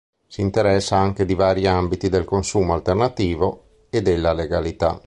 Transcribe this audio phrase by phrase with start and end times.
[0.25, 4.99] Si interessa anche di vari ambiti del consumo alternativo e della legalità.